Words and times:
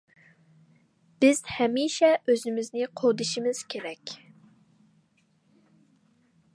بىز 1.25 1.41
ھەمىشە 1.57 2.09
ئۆزىمىزنى 2.31 2.89
قوغدىشىمىز 3.03 3.63
كېرەك. 3.75 4.17